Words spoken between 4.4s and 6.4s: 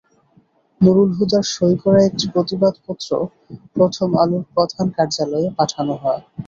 প্রধান কার্যালয়ে পাঠানো হয়।